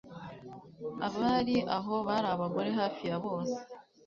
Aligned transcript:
Abari 1.07 1.57
aho 1.77 1.93
bari 2.07 2.27
abagore 2.35 2.69
hafi 2.79 3.03
ya 3.09 3.17
bose 3.25 3.57